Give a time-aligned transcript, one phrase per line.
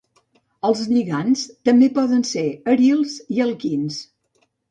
[0.69, 4.01] Els lligands també poden ser arils i alquins.